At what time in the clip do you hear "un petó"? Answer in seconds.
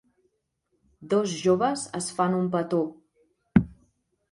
2.41-2.83